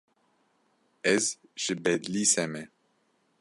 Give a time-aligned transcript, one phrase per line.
[1.11, 1.23] Ez
[1.61, 2.63] ji Bedlîsê me.